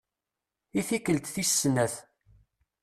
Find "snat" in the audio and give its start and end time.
1.61-1.95